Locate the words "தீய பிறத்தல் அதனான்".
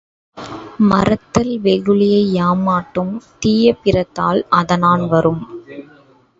3.39-5.05